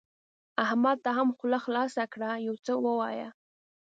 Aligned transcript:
احمده 0.63 0.99
ته 1.03 1.09
هم 1.17 1.29
خوله 1.37 1.59
خلاصه 1.65 2.03
کړه؛ 2.13 2.31
يو 2.45 2.55
څه 2.65 2.73
ووايه. 2.83 3.29